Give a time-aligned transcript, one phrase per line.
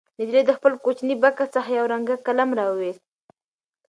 [0.19, 3.03] نجلۍ د خپل کوچني بکس څخه یو رنګه قلم راوویست.